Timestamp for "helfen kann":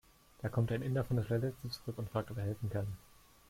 2.45-2.87